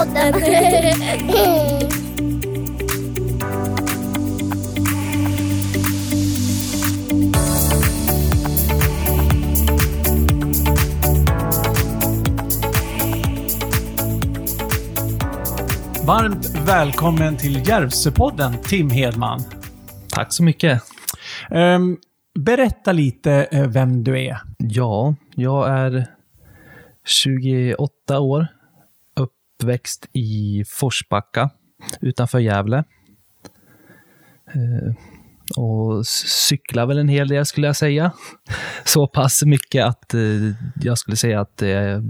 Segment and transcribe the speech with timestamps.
[0.00, 0.40] Järvsöpodden.
[16.06, 19.40] Varmt välkommen till Järvsöpodden, Tim Hedman.
[20.08, 20.82] Tack så mycket.
[21.50, 21.96] Ehm,
[22.38, 24.38] berätta lite eh, vem du är.
[24.58, 26.06] Ja, jag är
[27.06, 28.46] 28 år,
[29.60, 31.50] uppväxt i Forsbacka
[32.00, 32.84] utanför Gävle.
[34.54, 34.94] Eh,
[35.56, 38.12] och cyklar väl en hel del skulle jag säga.
[38.84, 40.20] Så pass mycket att eh,
[40.82, 42.02] jag skulle säga att det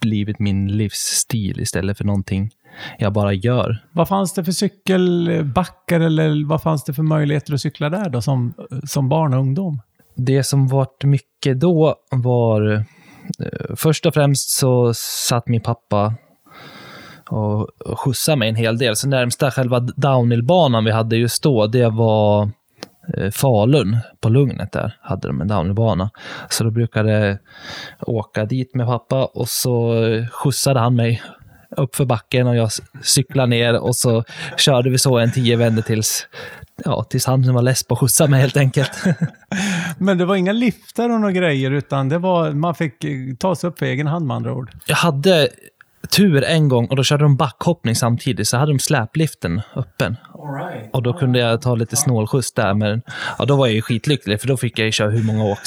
[0.00, 2.50] blivit min livsstil istället för någonting
[2.98, 3.84] jag bara gör.
[3.92, 8.22] Vad fanns det för cykelbackar eller vad fanns det för möjligheter att cykla där då
[8.22, 9.82] som, som barn och ungdom?
[10.14, 16.14] Det som vart mycket då var eh, först och främst så satt min pappa
[17.30, 18.96] och skjutsade mig en hel del.
[18.96, 22.50] Så närmsta själva downhillbanan vi hade just då, det var
[23.16, 26.10] eh, Falun på Lugnet där hade de en downhillbana.
[26.48, 27.38] Så då brukade jag
[28.08, 29.94] åka dit med pappa och så
[30.32, 31.22] skjutsade han mig
[31.76, 32.70] upp för backen och jag
[33.02, 34.24] cyklade ner och så
[34.56, 36.26] körde vi så en tio vändor tills,
[36.84, 39.04] ja, tills han var less på att skjutsa mig helt enkelt.
[39.98, 43.54] Men det var inga liftar och några grejer, utan det var, man fick eh, ta
[43.56, 44.70] sig upp för egen hand med andra ord.
[44.86, 45.48] Jag hade
[46.10, 50.16] tur en gång och då körde de backhoppning samtidigt, så hade de släpliften öppen.
[50.92, 53.02] Och då kunde jag ta lite snålskjuts där, men
[53.38, 55.58] ja, då var jag ju skitlycklig, för då fick jag köra hur många åk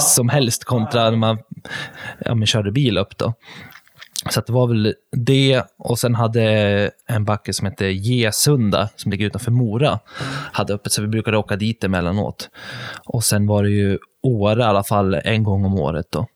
[0.00, 1.38] som helst kontra när man
[2.18, 3.34] ja, men körde bil upp då.
[4.30, 6.42] Så det var väl det, och sen hade
[7.06, 9.98] en backe som hette Gesunda, som ligger utanför Mora,
[10.52, 12.50] hade öppet, så vi brukade åka dit emellanåt.
[13.04, 16.06] Och sen var det ju Åre i alla fall en gång om året.
[16.10, 16.26] Då.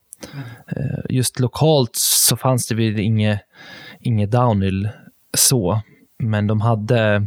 [0.76, 3.40] Eh, just lokalt så fanns det väl inget,
[4.00, 4.88] inget downhill
[5.34, 5.80] så,
[6.18, 7.26] men de hade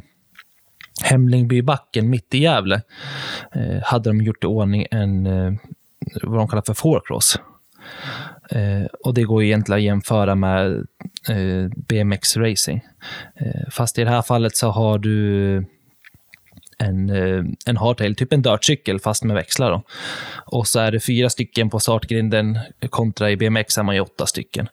[1.03, 2.81] Hemlingbybacken mitt i Gävle,
[3.52, 5.53] eh, hade de gjort i ordning en, eh,
[6.24, 7.40] vad de kallar för fourcross.
[8.50, 10.88] Eh, och det går egentligen att jämföra med
[11.30, 12.81] eh, BMX racing.
[13.36, 15.66] Eh, fast i det här fallet så har du
[16.78, 19.72] en, eh, en hardtail, typ en dirtcykel fast med växlar.
[19.72, 19.81] Då.
[20.46, 22.59] Och så är det fyra stycken på startgrinden
[22.90, 24.68] kontra i BMX är man ju åtta stycken.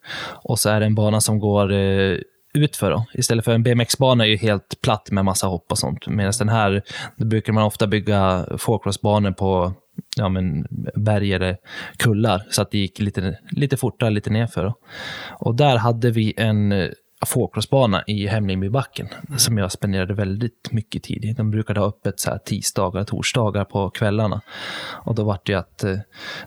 [0.44, 2.16] Och så är det en bana som går eh,
[2.54, 2.90] utför.
[2.90, 3.04] Då.
[3.14, 6.06] Istället för en BMX-bana är ju helt platt med massa hopp och sånt.
[6.06, 6.82] Medan den här,
[7.16, 9.74] då brukar man ofta bygga fourcross-banor på
[10.16, 11.56] ja, men berg eller
[11.96, 14.64] kullar, så att det gick lite, lite fortare, lite nerför.
[14.64, 14.74] Då.
[15.38, 16.88] Och där hade vi en eh,
[17.94, 21.32] eh, i Hemlingbybacken som jag spenderade väldigt mycket tid i.
[21.32, 24.40] De brukade ha öppet så här tisdagar, torsdagar på kvällarna.
[25.04, 25.96] Och då var det ju att eh,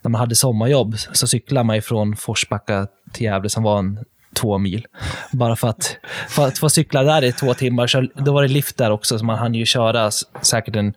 [0.02, 4.00] när man hade sommarjobb så cyklade man ifrån Forsbacka till Gävle som var en
[4.36, 4.86] två mil.
[5.32, 5.98] Bara för att,
[6.30, 7.88] för att få cykla där i två timmar.
[7.88, 10.12] Så då var det lift där också, så man hann ju köra
[10.42, 10.94] säkert en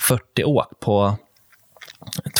[0.00, 1.16] 40 åk på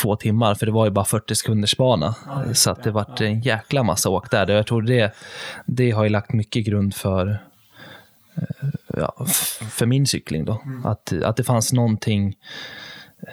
[0.01, 2.15] två timmar, för det var ju bara 40 sekunders bana.
[2.53, 4.51] Så att det vart en jäkla massa åk där.
[4.51, 5.15] Jag tror det,
[5.65, 7.27] det har ju lagt mycket grund för,
[8.37, 9.25] eh, ja,
[9.69, 10.45] för min cykling.
[10.45, 10.61] Då.
[10.83, 12.35] Att, att det fanns någonting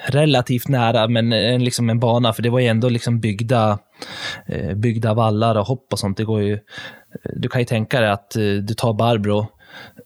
[0.07, 3.79] relativt nära, men en, liksom en bana, för det var ju ändå liksom byggda,
[4.47, 6.17] eh, byggda vallar och hopp och sånt.
[6.17, 6.59] Det går ju,
[7.37, 9.47] du kan ju tänka dig att eh, du tar Barbro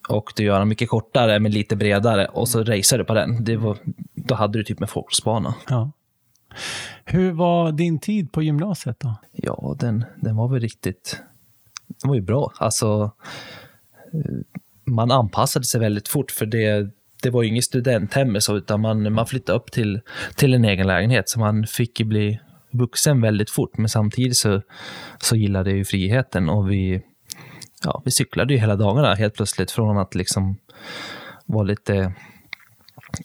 [0.09, 3.45] och du gör den mycket kortare men lite bredare och så racear du på den.
[3.45, 3.77] Det var,
[4.15, 5.55] då hade du typ en fokusbana.
[5.69, 5.93] Ja.
[7.05, 9.15] Hur var din tid på gymnasiet då?
[9.33, 11.21] Ja, den, den var väl riktigt...
[12.03, 12.53] Den var ju bra.
[12.59, 13.13] Alltså,
[14.13, 16.91] eh, man anpassade sig väldigt fort, för det,
[17.23, 20.01] det var ju inget studenthem så, utan man, man flyttade upp till,
[20.37, 24.63] till en egen lägenhet, så man fick ju bli vuxen väldigt fort, men samtidigt så,
[25.19, 27.03] så gillade jag ju friheten och vi,
[27.85, 30.57] ja, vi cyklade ju hela dagarna helt plötsligt från att liksom
[31.47, 32.15] vara lite...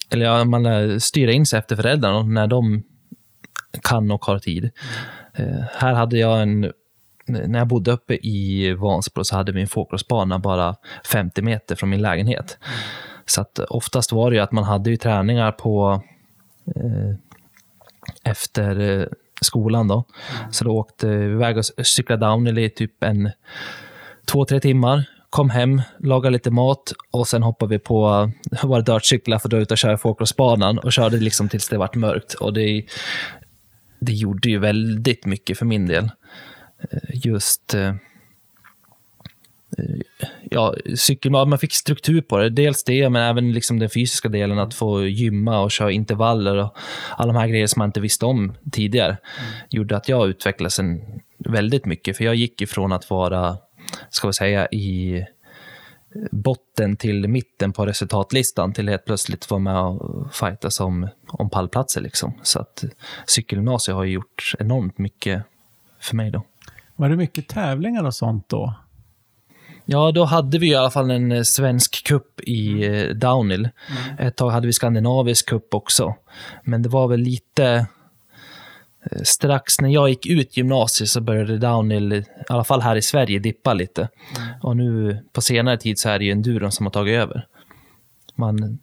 [0.09, 2.83] Eller ja, man styrde styra in sig efter föräldrarna och när de
[3.83, 4.69] kan och har tid.
[5.33, 6.71] Eh, här hade jag en,
[7.27, 10.75] när jag bodde uppe i Vansbro så hade vi en fokusbana bara
[11.11, 12.57] 50 meter från min lägenhet.
[13.25, 16.01] Så att oftast var det ju att man hade ju träningar på
[16.75, 17.15] eh,
[18.23, 19.05] efter eh,
[19.41, 20.03] skolan då.
[20.51, 23.31] Så då åkte vi iväg och cyklade down i typ en
[24.25, 25.03] två, tre timmar.
[25.29, 28.31] Kom hem, lagade lite mat och sen hoppade vi på
[28.63, 31.95] våra dirtcyklar för att dra ut och köra fokusbanan och körde liksom tills det vart
[31.95, 32.33] mörkt.
[32.33, 32.85] Och det,
[33.99, 36.03] det gjorde ju väldigt mycket för min del.
[36.79, 37.87] Eh, Just eh,
[39.77, 40.01] eh,
[40.51, 42.49] ja, cykel, man fick struktur på det.
[42.49, 46.77] Dels det, men även liksom den fysiska delen, att få gymma och köra intervaller och
[47.17, 49.17] alla de här grejerna som man inte visste om tidigare,
[49.69, 51.01] gjorde att jag utvecklades en,
[51.37, 52.17] väldigt mycket.
[52.17, 53.57] För jag gick ifrån att vara,
[54.09, 55.25] ska vi säga, i
[56.31, 62.01] botten till mitten på resultatlistan till helt plötsligt vara med och fightas om, om pallplatser.
[62.01, 62.33] Liksom.
[62.43, 62.83] Så att
[63.25, 65.43] cykelgymnasiet har gjort enormt mycket
[65.99, 66.43] för mig då.
[66.95, 68.73] Var det mycket tävlingar och sånt då?
[69.85, 73.69] Ja, då hade vi i alla fall en svensk kupp i eh, downhill.
[73.89, 74.27] Mm.
[74.27, 76.15] Ett tag hade vi skandinavisk kupp också.
[76.63, 77.83] Men det var väl lite Eh,
[79.23, 83.39] strax när jag gick ut gymnasiet så började downhill, i alla fall här i Sverige,
[83.39, 84.09] dippa lite.
[84.37, 84.49] Mm.
[84.61, 87.47] Och nu på senare tid så är det ju enduron som har tagit över.
[88.35, 88.79] Man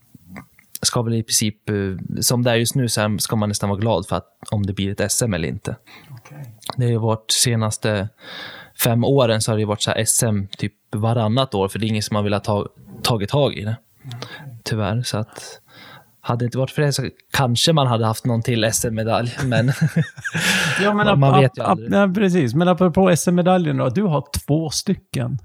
[0.82, 1.74] ska väl i princip, eh,
[2.20, 4.72] som det är just nu, så ska man nästan vara glad för att om det
[4.72, 5.76] blir ett SM eller inte.
[6.20, 6.44] Okay.
[6.76, 8.08] Det har varit senaste
[8.84, 12.02] fem åren så har det varit så SM typ varannat år, för det är ingen
[12.02, 12.68] som har velat ta
[13.02, 13.76] tagit tag i det.
[14.06, 14.48] Okay.
[14.62, 15.02] Tyvärr.
[15.02, 15.60] Så att
[16.24, 19.72] hade det inte varit för det så kanske man hade haft någon till SM-medalj, men,
[20.82, 21.92] ja, men man, vet ju aldrig.
[21.92, 25.38] Ja, precis, men apropå SM-medaljen då, du har två stycken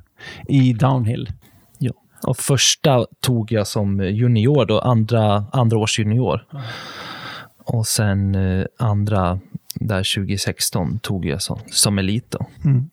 [0.47, 1.29] i downhill.
[1.77, 1.91] Ja,
[2.23, 6.45] och första tog jag som junior, då, andra, andra års junior.
[6.53, 6.63] Mm.
[7.65, 9.39] Och sen eh, andra,
[9.75, 12.31] där 2016, tog jag som, som elit.
[12.31, 12.45] Då.
[12.65, 12.89] Mm.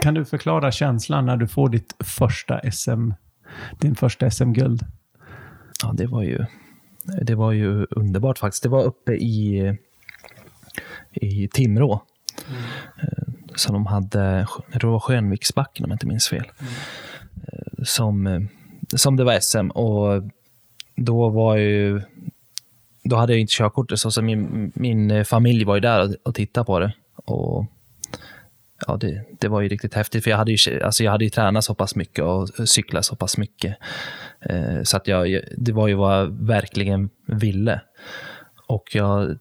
[0.00, 3.10] Kan du förklara känslan när du får ditt första SM,
[3.80, 4.86] din första SM-guld?
[5.82, 6.46] Ja, det var ju
[7.22, 8.62] det var ju underbart faktiskt.
[8.62, 9.76] Det var uppe i,
[11.12, 12.00] i Timrå.
[12.48, 13.34] Eh, mm.
[13.54, 16.50] Så de hade, det var Skönviksbacken om jag inte minns fel.
[16.58, 16.72] Mm.
[17.84, 18.40] Som, eh,
[18.96, 20.22] som det var SM och
[20.96, 22.02] då var ju
[23.04, 26.34] då hade jag inte körkortet, så, så min, min familj var ju där och, och
[26.34, 26.92] tittade på det.
[27.16, 27.66] Och
[28.86, 31.30] ja, det, det var ju riktigt häftigt, för jag hade ju, alltså jag hade ju
[31.30, 33.76] tränat så pass mycket och cyklat så pass mycket.
[34.40, 37.80] Eh, så att jag, det var ju vad jag verkligen ville.
[38.66, 39.38] Och jag,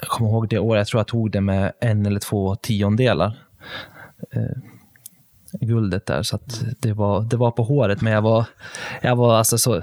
[0.00, 3.38] jag kommer ihåg det året, jag tror jag tog det med en eller två tiondelar.
[4.32, 4.56] Eh,
[5.60, 8.44] guldet där, så att det var, det var på håret, men jag var,
[9.02, 9.82] jag var alltså så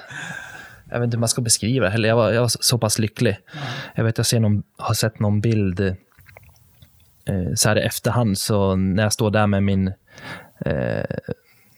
[0.90, 3.38] jag vet inte hur man ska beskriva det, jag var, jag var så pass lycklig.
[3.96, 5.94] Jag vet, jag ser någon, har sett någon bild eh,
[7.56, 9.88] så här i efterhand, så när jag står där med min
[10.66, 11.06] eh,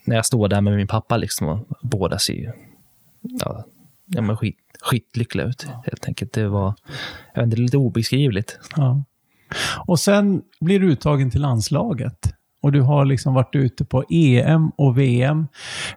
[0.06, 2.52] när jag står där med min pappa, liksom, och båda ser ju
[3.22, 3.66] ja,
[4.06, 5.84] ja, men skit, skitlyckliga ut, ja.
[5.86, 6.34] helt enkelt.
[6.34, 6.74] Det var
[7.34, 8.60] jag vet inte, lite obeskrivligt.
[8.76, 9.04] Ja.
[9.88, 12.34] Och sen blir du uttagen till landslaget.
[12.62, 15.48] Och du har liksom varit ute på EM och VM.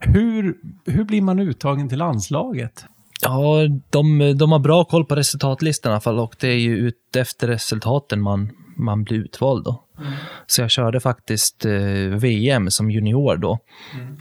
[0.00, 0.56] Hur,
[0.87, 2.87] hur blir man uttagen till landslaget?
[3.23, 3.56] Ja,
[3.91, 7.17] de, de har bra koll på resultatlistan i alla fall och det är ju ut
[7.17, 9.65] efter resultaten man, man blir utvald.
[9.65, 9.85] Då.
[9.99, 10.13] Mm.
[10.47, 13.59] Så jag körde faktiskt eh, VM som junior då.
[13.95, 14.17] Mm.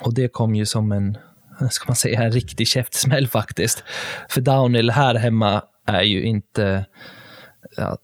[0.00, 1.18] Och det kom ju som en,
[1.70, 3.84] ska man säga, en riktig käftsmäll faktiskt.
[4.28, 6.86] För downhill här hemma är ju inte,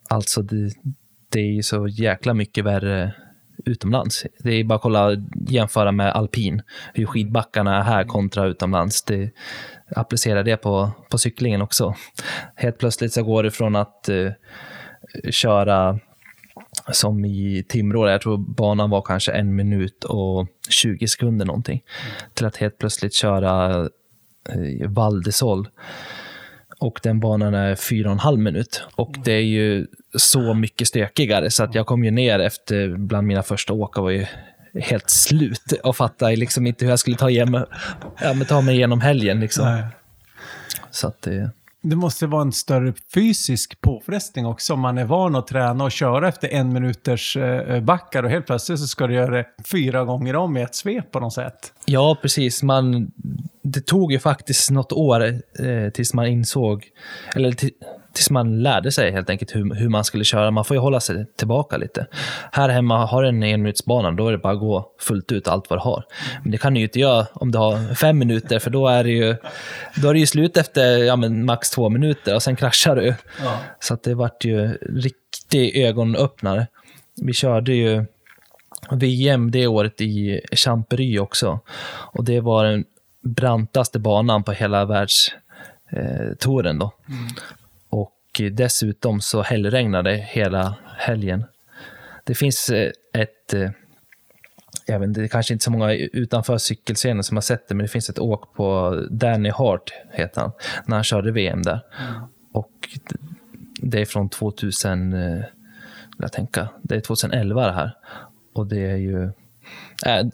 [0.09, 0.71] alltså det,
[1.33, 3.15] det är ju så jäkla mycket värre
[3.65, 4.27] utomlands.
[4.39, 5.11] Det är bara att kolla,
[5.49, 6.63] jämföra med alpin,
[6.95, 9.03] hur skidbackarna är här kontra utomlands.
[9.03, 9.31] Det,
[9.97, 11.95] applicera det på, på cyklingen också.
[12.55, 14.31] Helt plötsligt så går det från att uh,
[15.31, 15.99] köra
[16.93, 21.83] som i Timrå, jag tror banan var kanske en minut och 20 sekunder någonting,
[22.35, 25.69] till att helt plötsligt köra uh, Val de Sol.
[26.79, 28.83] Och den banan är fyra och en halv minut.
[28.95, 33.27] Och det är ju så mycket stökigare, så att jag kom ju ner efter, bland
[33.27, 34.27] mina första åk var ju
[34.81, 37.67] helt slut och fattade liksom inte hur jag skulle ta, igen,
[38.21, 39.41] ja, ta mig igenom helgen.
[39.41, 39.83] Liksom.
[40.91, 41.51] Så att det...
[41.87, 44.75] Det måste vara en större fysisk påfrestning också.
[44.75, 48.47] Om man är van att träna och köra efter en minuters eh, backar och helt
[48.47, 51.73] plötsligt så ska du göra det fyra gånger om i ett svep på något sätt.
[51.85, 52.63] Ja, precis.
[52.63, 53.11] Man,
[53.63, 56.85] det tog ju faktiskt något år eh, tills man insåg,
[57.37, 57.71] eller till,
[58.15, 60.51] tills man lärde sig helt enkelt hur, hur man skulle köra.
[60.51, 62.07] Man får ju hålla sig tillbaka lite.
[62.53, 65.71] Här hemma har du en enminutsbana, då är det bara att gå fullt ut allt
[65.71, 66.05] vad du har.
[66.43, 69.05] Men det kan du ju inte göra om du har fem minuter, för då är
[69.05, 69.37] det ju,
[69.97, 73.15] då är det ju slut efter ja, men max två minuter och sen kraschar du.
[73.45, 73.59] Ja.
[73.81, 76.67] Så det vart ju riktig ögonöppnare.
[77.23, 78.05] Vi körde ju
[78.91, 81.61] VM det året i Champery också.
[82.13, 82.85] Och det var den
[83.25, 86.83] brantaste banan på hela världstouren.
[86.83, 87.29] Eh, mm.
[88.35, 91.45] Och dessutom så hällregnade hela helgen.
[92.25, 93.71] Det finns eh, ett, eh,
[94.87, 97.85] jag vet det är kanske inte så många utanför cykelscenen som har sett det, men
[97.85, 100.53] det finns ett åk på Danny Hart, heter han,
[100.87, 101.81] när han körde VM där.
[102.01, 102.23] Mm.
[102.53, 102.89] Och
[103.81, 105.13] det är från 2000,
[106.19, 107.97] jag tänka, det är 2011 det här.
[108.55, 109.31] Och det är ju,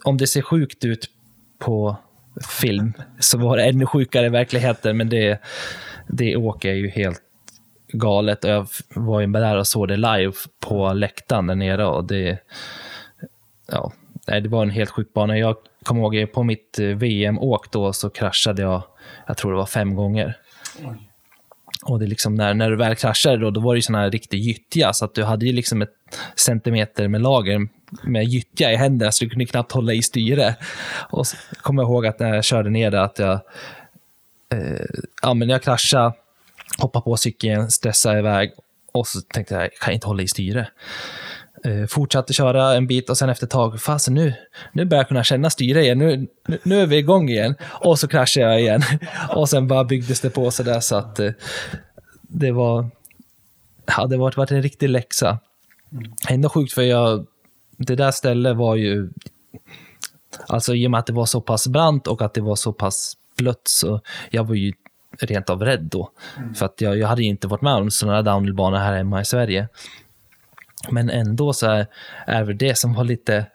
[0.04, 1.10] om det ser sjukt ut
[1.58, 1.96] på
[2.60, 5.40] film så var det ännu sjukare i verkligheten, men det,
[6.08, 7.22] det åker ju helt
[7.92, 8.44] galet.
[8.44, 12.38] Och jag var ju där och såg det live på läktaren där nere och det,
[13.66, 13.92] ja,
[14.26, 15.38] det var en helt sjuk bana.
[15.38, 18.82] Jag kommer ihåg på mitt eh, VM-åk då så kraschade jag,
[19.26, 20.36] jag tror det var fem gånger.
[21.84, 24.40] Och det liksom när, när du väl kraschade då, då var det sån här riktig
[24.40, 25.94] gyttja, så att du hade ju liksom ett
[26.36, 27.68] centimeter med lager
[28.02, 30.56] med gyttja i händerna, så du kunde knappt hålla i styre.
[31.10, 33.40] Och så kommer jag ihåg att när jag körde ner det, att jag,
[34.52, 34.86] eh,
[35.22, 36.12] ja, men jag kraschade,
[36.78, 38.52] hoppade på cykeln, stressade iväg
[38.92, 40.68] och så tänkte jag, jag kan inte hålla i styre.
[41.64, 44.34] Eh, fortsatte köra en bit och sen efter ett tag, fasen nu,
[44.72, 47.54] nu börjar jag kunna känna styre igen, nu, nu, nu är vi igång igen.
[47.62, 48.82] Och så kraschade jag igen.
[49.36, 51.30] Och sen bara byggdes det på sådär så att eh,
[52.22, 52.90] det var,
[53.86, 55.38] ja, det var varit en riktig läxa.
[56.28, 57.26] Ändå sjukt för jag,
[57.76, 59.10] det där stället var ju,
[60.46, 62.72] alltså i och med att det var så pass brant och att det var så
[62.72, 64.00] pass blött så
[64.30, 64.72] jag var ju
[65.18, 66.10] rent av rädd då.
[66.54, 69.68] För att jag, jag hade inte varit med om sådana downhillbanor här hemma i Sverige.
[70.90, 71.86] Men ändå så är,
[72.26, 73.46] är det det som var lite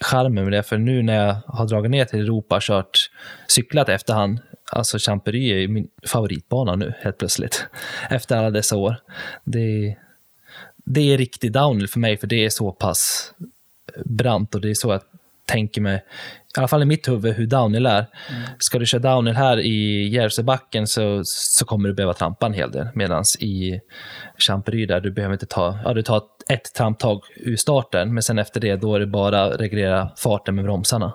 [0.00, 0.62] charmen med det.
[0.62, 2.98] För nu när jag har dragit ner till Europa och kört,
[3.48, 4.40] cyklat efterhand,
[4.72, 7.66] alltså Champery är ju min favoritbana nu helt plötsligt.
[8.10, 8.96] Efter alla dessa år.
[9.44, 9.96] Det,
[10.84, 13.32] det är riktig downhill för mig, för det är så pass
[14.04, 15.02] brant och det är så jag
[15.46, 16.04] tänker mig,
[16.56, 18.06] i alla fall i mitt huvud, hur downhill är.
[18.30, 18.42] Mm.
[18.58, 22.70] Ska du köra downhill här i Järvsöbacken så, så kommer du behöva trampa en hel
[22.70, 22.88] del.
[22.94, 23.80] Medan i
[24.38, 28.38] Champery där du behöver inte ta, ja du tar ett tramptag ur starten, men sen
[28.38, 31.12] efter det då är det bara reglera farten med bromsarna.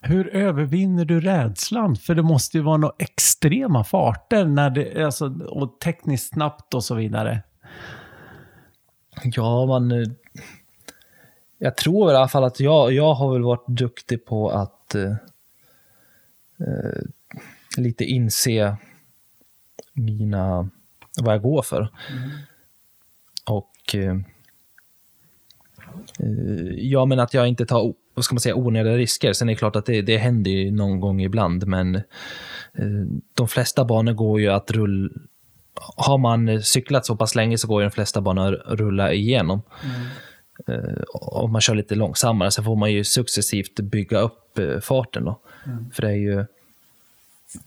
[0.00, 1.96] Hur övervinner du rädslan?
[1.96, 6.84] För det måste ju vara några extrema farter när det, alltså, och tekniskt snabbt och
[6.84, 7.42] så vidare.
[9.24, 9.90] Ja, man...
[11.62, 15.12] Jag tror i alla fall att jag, jag har väl varit duktig på att eh,
[16.60, 17.02] eh,
[17.76, 18.76] lite inse
[19.92, 20.68] mina,
[21.22, 21.80] vad jag går för.
[22.10, 22.30] Mm.
[23.46, 24.16] Och eh,
[26.18, 29.32] eh, ja, men att jag inte tar vad ska man säga, onödiga risker.
[29.32, 32.02] Sen är det klart att det, det händer ju någon gång ibland, men eh,
[33.34, 35.10] de flesta banor går ju att rulla
[35.96, 39.62] har man cyklat så pass länge så går ju de flesta banor att rulla igenom.
[39.84, 40.06] Mm.
[40.68, 45.24] Uh, om man kör lite långsammare så får man ju successivt bygga upp uh, farten.
[45.24, 45.40] Då.
[45.66, 45.90] Mm.
[45.90, 46.44] För det är ju...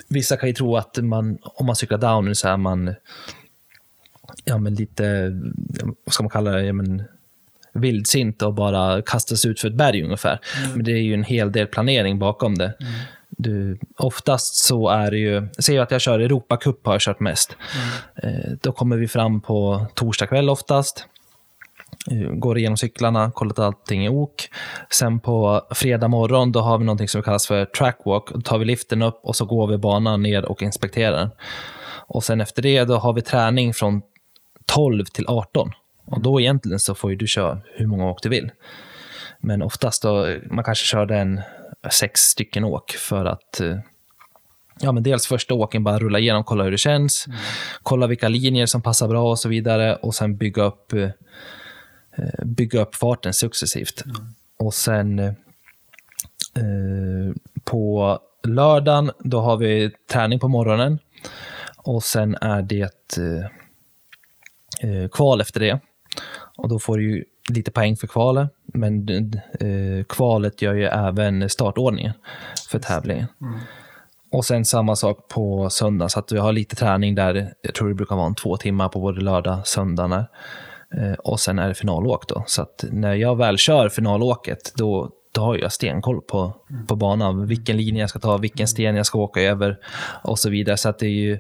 [0.08, 2.96] Vissa kan ju tro att man, om man cyklar down så är man
[4.44, 5.32] ja, men lite,
[6.06, 7.04] vad ska man kalla det, ja, men,
[7.74, 10.40] vildsint och bara kastas ut för ett berg ungefär.
[10.58, 10.72] Mm.
[10.76, 12.74] Men det är ju en hel del planering bakom det.
[12.80, 12.94] Mm.
[13.30, 17.58] Du, oftast så är det ju, säg att jag kör Europacup har jag kört mest.
[18.24, 18.36] Mm.
[18.36, 21.08] Eh, då kommer vi fram på torsdag kväll oftast.
[22.34, 24.50] Går igenom cyklarna, kollar att allting är ok.
[24.90, 28.34] Sen på fredag morgon då har vi något som kallas för trackwalk.
[28.34, 31.30] Då tar vi liften upp och så går vi banan ner och inspekterar den.
[32.08, 34.02] Och sen efter det då har vi träning från
[34.66, 35.72] 12 till 18.
[36.06, 38.52] Och då egentligen så får ju du köra hur många åk du vill.
[39.40, 41.42] Men oftast då, man kanske kör den
[41.92, 43.78] sex stycken åk för att eh,
[44.80, 47.40] ja, men dels första åken bara rulla igenom, kolla hur det känns, mm.
[47.84, 51.10] kolla vilka linjer som passar bra och så vidare och sen bygga upp, eh,
[52.46, 54.06] bygga upp farten successivt.
[54.06, 54.16] Mm.
[54.60, 55.34] Och sen eh,
[57.64, 61.00] på lördagen, då har vi träning på morgonen
[61.78, 63.18] och sen är det
[64.82, 65.80] eh, kval efter det.
[66.58, 69.10] Och då får du ju lite poäng för kvalet, men
[69.60, 72.14] eh, kvalet gör ju även startordningen
[72.70, 73.28] för tävlingen.
[73.42, 73.60] Mm.
[74.32, 77.54] Och sen samma sak på söndag, så att vi har lite träning där.
[77.62, 80.28] Jag tror det brukar vara en två timmar på både lördag och söndag.
[80.98, 82.44] Eh, och sen är det finalåk då.
[82.48, 86.56] Så att när jag väl kör finalåket, då, då har jag stenkoll på,
[86.88, 87.48] på banan.
[87.48, 89.78] Vilken linje jag ska ta, vilken sten jag ska åka över
[90.24, 90.78] och så vidare.
[90.78, 91.40] Så det är ju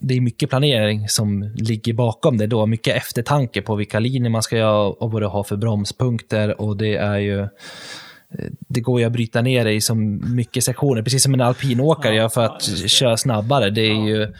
[0.00, 2.66] det är mycket planering som ligger bakom det då.
[2.66, 6.60] Mycket eftertanke på vilka linjer man ska göra och vad det har för bromspunkter.
[6.60, 7.40] Och det är ju...
[7.40, 7.48] Eh,
[8.58, 12.14] det går ju att bryta ner det i så mycket sektioner, precis som en alpinåkare
[12.14, 13.70] gör för att köra snabbare.
[13.70, 14.32] Det är ju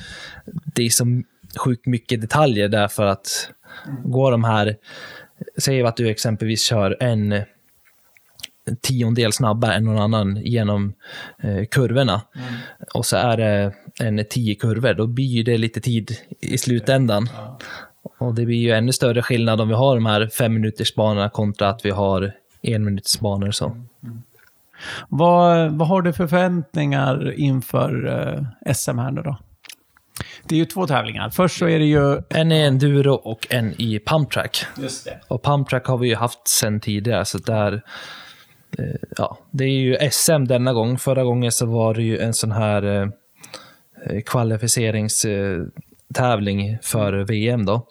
[0.74, 1.22] det är så
[1.58, 3.50] sjukt mycket detaljer där för att
[4.04, 4.76] gå de här...
[5.58, 7.42] Säg att du exempelvis kör en
[8.80, 10.92] tiondel snabbare än någon annan genom
[11.42, 12.22] eh, kurvorna.
[12.34, 12.54] Mm.
[12.94, 17.28] Och så är det en tio kurvor, då blir det lite tid i slutändan.
[17.34, 17.58] Ja.
[18.18, 21.28] Och det blir ju ännu större skillnad om vi har de här fem minuters banorna
[21.28, 23.50] kontra att vi har en minuters banor.
[23.50, 23.66] Så.
[23.66, 24.22] Mm.
[25.08, 28.06] Vad, vad har du för förväntningar inför
[28.66, 29.36] eh, SM här nu då?
[30.44, 31.30] Det är ju två tävlingar.
[31.30, 32.22] Först så är det ju...
[32.28, 34.64] En i enduro och en i pumptrack.
[34.78, 35.20] Just det.
[35.28, 37.82] Och pumptrack har vi ju haft sen tidigare, så där
[38.78, 40.98] Eh, ja, det är ju SM denna gång.
[40.98, 43.08] Förra gången så var det ju en sån här eh,
[44.06, 47.88] eh kvalificeringstävling för VM då.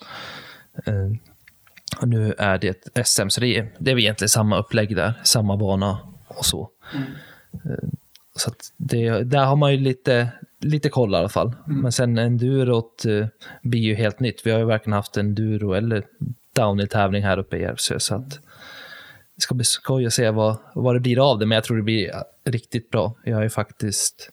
[0.85, 1.11] Eh,
[2.01, 5.13] och nu är det ett SM, så det är, det är egentligen samma upplägg där,
[5.23, 6.69] samma bana och så.
[7.53, 7.89] Eh,
[8.35, 10.29] så att det, där har man ju lite,
[10.61, 11.55] lite koll i alla fall.
[11.65, 13.27] Men sen endurot eh,
[13.61, 14.45] blir ju helt nytt.
[14.45, 16.03] Vi har ju varken haft enduro eller
[16.55, 17.99] downhill-tävling här uppe i Järvsö.
[17.99, 18.29] Så att
[19.35, 21.77] det ska bli skoj att se vad, vad det blir av det, men jag tror
[21.77, 22.11] det blir
[22.45, 23.15] riktigt bra.
[23.23, 24.29] Jag är ju faktiskt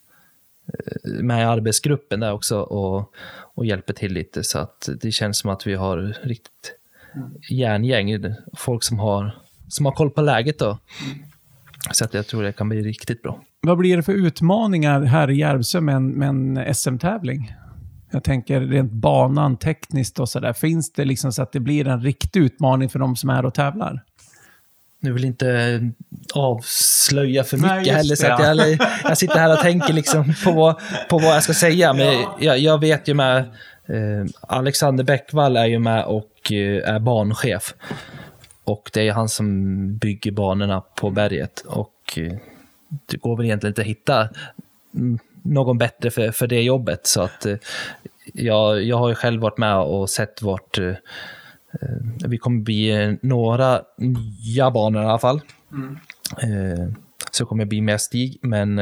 [0.66, 3.14] eh, med i arbetsgruppen där också och,
[3.54, 6.74] och hjälper till lite, så att det känns som att vi har riktigt
[7.50, 9.38] järngäng, folk som har,
[9.68, 10.78] som har koll på läget då.
[11.92, 13.44] Så att jag tror det kan bli riktigt bra.
[13.66, 17.54] Vad blir det för utmaningar här i Järvsö med en, en SM-tävling?
[18.10, 20.52] Jag tänker rent banan, tekniskt och sådär.
[20.52, 23.54] Finns det liksom så att det blir en riktig utmaning för de som är och
[23.54, 24.02] tävlar?
[25.00, 25.80] Nu vill inte
[26.34, 28.54] avslöja för mycket Nej, heller, så att ja.
[28.54, 30.76] jag, jag sitter här och tänker liksom på, vad-
[31.10, 31.92] på vad jag ska säga.
[31.92, 33.38] Men jag, jag vet ju med,
[33.88, 37.74] eh, Alexander Bäckvall är ju med och eh, är banchef.
[38.64, 41.60] Och det är han som bygger banorna på berget.
[41.66, 42.32] Och eh,
[43.06, 44.28] det går väl egentligen inte att hitta
[44.94, 47.06] mm, någon bättre för, för det jobbet.
[47.06, 47.56] Så att eh,
[48.34, 53.18] jag, jag har ju själv varit med och sett vart eh, eh, vi kommer bli
[53.22, 55.40] några nya banor i alla fall.
[56.42, 56.88] Eh,
[57.30, 58.80] så kommer det bli mer stig, men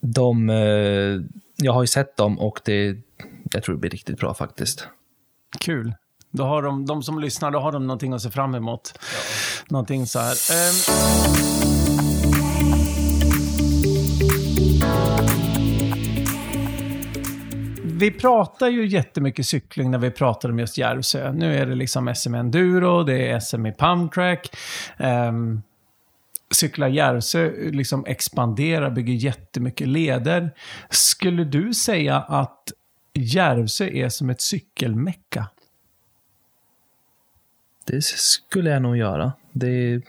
[0.00, 0.48] de,
[1.56, 2.96] jag har ju sett dem och det,
[3.52, 4.88] jag tror det blir riktigt bra faktiskt.
[5.60, 5.94] Kul.
[6.30, 8.98] Då har de, de som lyssnar, då har de någonting att se fram emot.
[9.68, 10.36] Någonting så här.
[10.52, 11.65] Ehm.
[17.98, 21.32] Vi pratar ju jättemycket cykling när vi pratar om just Järvsö.
[21.32, 24.56] Nu är det liksom SM Enduro, det är SM i Pumptrack.
[24.98, 25.62] Um,
[26.50, 30.50] Cykla Järvsö liksom expanderar, bygger jättemycket leder.
[30.90, 32.72] Skulle du säga att
[33.14, 35.48] Järvsö är som ett cykelmecka?
[37.86, 39.32] Det skulle jag nog göra.
[39.52, 40.02] Det,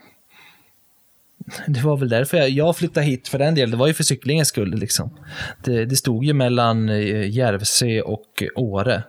[1.68, 3.72] det var väl därför jag, jag flyttade hit för den delen.
[3.72, 4.76] Det var ju för cyklingens skull.
[4.76, 5.18] Liksom.
[5.64, 9.04] Det, det stod ju mellan eh, Järvsö och Åre.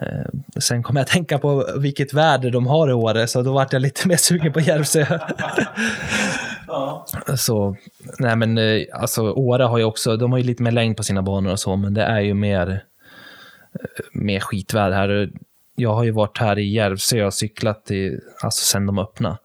[0.00, 3.52] Eh, Sen kom jag att tänka på vilket väder de har i Åre, så då
[3.52, 5.18] vart jag lite mer sugen på Järvsö.
[7.36, 7.76] Så,
[8.18, 11.02] nej men eh, alltså Åre har ju också, de har ju lite mer längd på
[11.02, 12.84] sina banor och så, men det är ju mer,
[14.12, 15.30] mer skitväder här.
[15.76, 19.36] Jag har ju varit här i Järvsö och cyklat i, alltså sen de öppnade.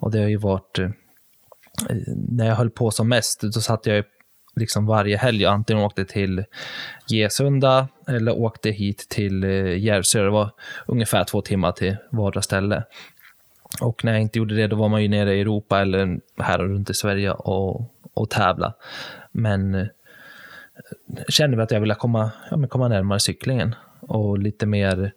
[0.00, 0.78] Och det har ju varit,
[2.28, 4.04] när jag höll på som mest, då satt jag
[4.56, 6.44] liksom varje helg och antingen åkte till
[7.08, 10.22] Gesunda eller åkte hit till eh, Järvsö.
[10.22, 10.50] Det var
[10.86, 12.84] ungefär två timmar till vardera ställe.
[13.80, 16.60] Och när jag inte gjorde det, då var man ju nere i Europa eller här
[16.60, 18.74] och runt i Sverige och, och tävla.
[19.32, 19.86] Men eh,
[21.28, 25.12] kände väl att jag ville komma, ja, men komma närmare cyklingen och lite mer,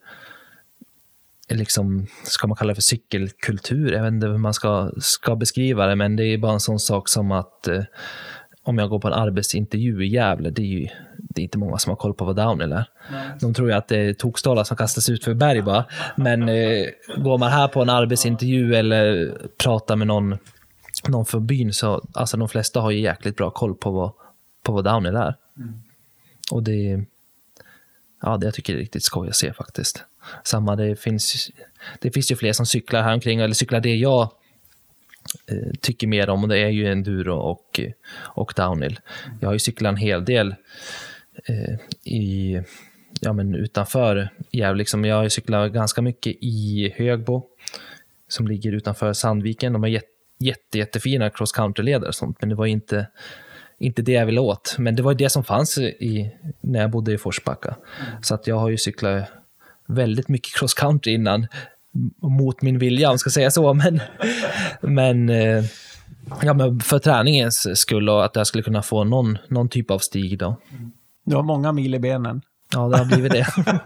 [1.49, 3.93] liksom, ska man kalla det för cykelkultur?
[3.93, 6.79] Jag vet inte hur man ska, ska beskriva det, men det är bara en sån
[6.79, 7.83] sak som att eh,
[8.63, 11.77] om jag går på en arbetsintervju i Gävle, det är ju det är inte många
[11.77, 12.85] som har koll på vad downhill är.
[13.41, 15.85] De tror ju att det är tokstollar som kastas ut för berg bara.
[16.15, 16.85] Men eh,
[17.17, 20.37] går man här på en arbetsintervju eller pratar med någon,
[21.07, 24.11] någon för byn så alltså de flesta har ju jäkligt bra koll på vad,
[24.63, 25.35] på vad downhill är.
[26.51, 27.05] Och det,
[28.25, 30.03] ja, det jag tycker det är riktigt skoj att se faktiskt.
[30.43, 31.49] Samma, det finns,
[31.99, 34.21] det finns ju fler som cyklar här omkring eller cyklar det jag
[35.51, 38.99] eh, tycker mer om och det är ju enduro och, eh, och downhill.
[39.41, 40.55] Jag har ju cyklat en hel del
[41.45, 42.61] eh, i,
[43.21, 44.77] ja, men utanför Gävle.
[44.77, 47.45] Liksom, jag har ju cyklat ganska mycket i Högbo
[48.27, 49.73] som ligger utanför Sandviken.
[49.73, 50.07] De har jätte,
[50.39, 53.07] jätte, jättefina cross country-leder och sånt, men det var inte,
[53.79, 54.75] inte det jag ville åt.
[54.79, 57.75] Men det var det som fanns i, när jag bodde i Forsbacka.
[58.21, 59.29] Så att jag har ju cyklat
[59.87, 61.47] väldigt mycket cross country innan,
[62.21, 63.73] mot min vilja om jag ska säga så.
[63.83, 64.01] Men,
[64.81, 65.63] men, eh,
[66.41, 69.99] ja, men för träningens skull och att jag skulle kunna få någon, någon typ av
[69.99, 70.39] stig.
[70.39, 70.57] Då.
[71.25, 72.41] Du har många mil i benen.
[72.73, 73.47] Ja, det har blivit det.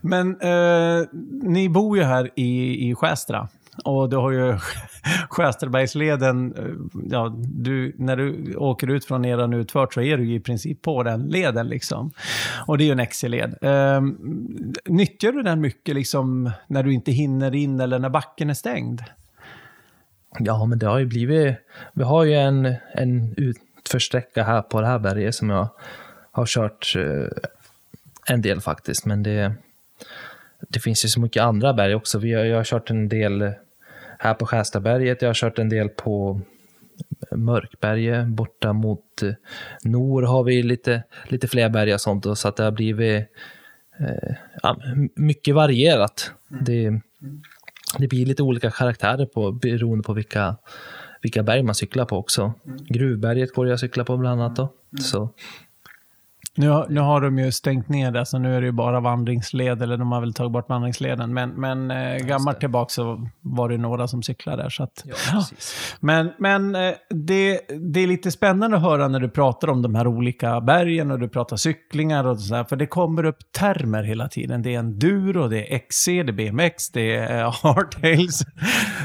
[0.00, 1.06] Men eh,
[1.42, 3.48] ni bor ju här i, i Skästra.
[3.84, 4.58] Och du har ju
[5.30, 10.34] Skästerbergsleden, eh, ja, du, när du åker ut från eran utfört så är du ju
[10.34, 11.68] i princip på den leden.
[11.68, 12.12] Liksom.
[12.66, 13.54] Och det är ju en XC-led.
[13.62, 14.18] Ehm,
[14.84, 19.02] nyttjar du den mycket liksom, när du inte hinner in eller när backen är stängd?
[20.38, 21.56] Ja, men det har ju blivit...
[21.92, 25.68] Vi har ju en, en utförsträcka här på det här berget som jag
[26.30, 27.28] har kört eh,
[28.26, 29.54] en del faktiskt, men det,
[30.68, 32.18] det finns ju så mycket andra berg också.
[32.18, 33.52] Vi har, jag har kört en del
[34.18, 36.40] här på Skärstaberget, jag har kört en del på
[37.30, 39.32] Mörkberget, borta mot eh,
[39.84, 43.26] Nor har vi lite, lite fler berg och sånt, och så att det har blivit
[43.98, 44.76] eh,
[45.14, 46.30] mycket varierat.
[46.48, 47.00] Det,
[47.98, 50.56] det blir lite olika karaktärer på, beroende på vilka,
[51.22, 52.52] vilka berg man cyklar på också.
[52.88, 54.56] Gruvberget går det att cykla på bland annat.
[54.56, 54.72] Då.
[55.00, 55.30] Så,
[56.56, 59.00] Nu, har- nu har de ju stängt ner det, så nu är det ju bara
[59.00, 61.34] vandringsled, eller de har väl tagit bort vandringsleden.
[61.34, 64.70] Men, men eh, gammalt tillbaka så var det några som cyklade där.
[64.70, 65.04] Så att,
[66.00, 67.60] Men, men eh, det,
[67.92, 71.18] det är lite spännande att höra när du pratar om de här olika bergen och
[71.18, 74.62] du pratar cyklingar och så här, för det kommer upp termer hela tiden.
[74.62, 78.42] Det är enduro, det är XC, det är BMX, det är eh, hardtails.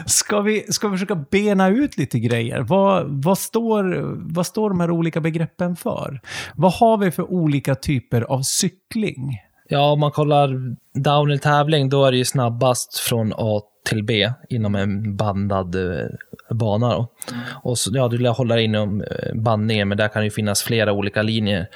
[0.06, 2.62] Ska vi, ska vi försöka bena ut lite grejer?
[2.62, 4.02] Vad, vad, står,
[4.34, 6.20] vad står de här olika begreppen för?
[6.56, 9.38] Vad har vi för olika typer av cykling?
[9.70, 14.76] Ja, om man kollar downhill-tävling, då är det ju snabbast från A till B inom
[14.76, 16.06] en bandad eh,
[16.50, 16.94] bana.
[16.94, 17.08] Då.
[17.64, 18.18] Och så, ja, du
[18.56, 21.68] dig inom eh, bandningen, men där kan det finnas flera olika linjer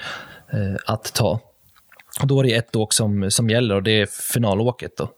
[0.52, 1.40] eh, att ta.
[2.20, 4.96] Och då är det ett åk som, som gäller och det är finalåket.
[4.96, 5.08] Då.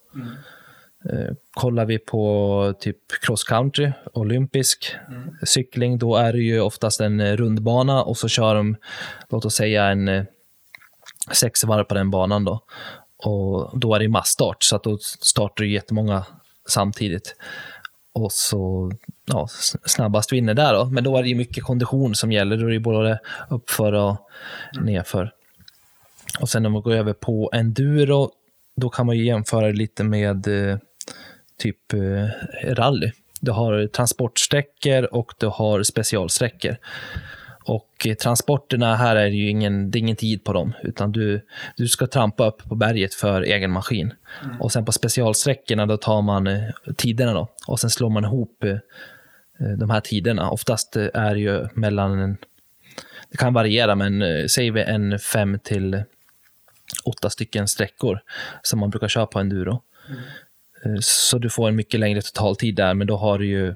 [1.13, 4.95] Eh, kollar vi på typ cross country, olympisk
[5.47, 8.77] cykling, då är det ju oftast en eh, rundbana och så kör de,
[9.31, 10.27] låt oss säga en
[11.33, 12.61] sex varv på den banan då.
[13.17, 16.25] Och då är det massstart, så att då startar det jättemånga
[16.69, 17.37] samtidigt.
[18.13, 18.93] Och så
[19.25, 19.49] ja,
[19.85, 20.85] snabbast vinner där då.
[20.85, 22.57] Men då är det ju mycket kondition som gäller.
[22.57, 24.17] Då är det ju både uppför och
[24.81, 25.33] nedför.
[26.41, 28.31] Och sen om man går över på enduro,
[28.77, 30.79] då kan man ju jämföra det lite med eh,
[31.59, 32.29] typ eh,
[32.75, 33.13] rally.
[33.41, 36.77] Du har transportsträckor och du har specialsträckor.
[37.69, 41.41] Och transporterna här är det ju ingen, det är ingen tid på dem, utan du,
[41.77, 44.13] du ska trampa upp på berget för egen maskin.
[44.61, 46.63] Och sen på specialsträckorna då tar man eh,
[46.97, 50.51] tiderna då och sen slår man ihop eh, eh, de här tiderna.
[50.51, 52.37] Oftast är det ju mellan, en,
[53.31, 56.03] det kan variera, men säger vi en fem till
[57.05, 58.21] åtta stycken sträckor
[58.63, 59.83] som man brukar köra på enduro.
[60.85, 63.75] Eh, Så du får en mycket längre totaltid där, men då har du ju,